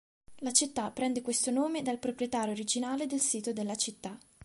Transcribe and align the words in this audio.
La 0.37 0.51
città 0.51 0.89
prende 0.89 1.21
questo 1.21 1.51
nome 1.51 1.83
dal 1.83 1.99
proprietario 1.99 2.53
originale 2.53 3.05
del 3.05 3.19
sito 3.21 3.53
della 3.53 3.75
città. 3.75 4.17